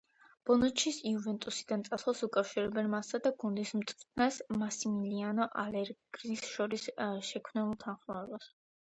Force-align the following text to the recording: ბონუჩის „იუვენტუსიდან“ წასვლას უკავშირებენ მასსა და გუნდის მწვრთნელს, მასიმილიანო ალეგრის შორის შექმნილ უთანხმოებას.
ბონუჩის 0.49 0.95
„იუვენტუსიდან“ 1.07 1.81
წასვლას 1.87 2.21
უკავშირებენ 2.27 2.87
მასსა 2.93 3.19
და 3.27 3.31
გუნდის 3.43 3.73
მწვრთნელს, 3.81 4.39
მასიმილიანო 4.61 5.47
ალეგრის 5.65 6.47
შორის 6.55 6.87
შექმნილ 7.29 7.69
უთანხმოებას. 7.75 8.49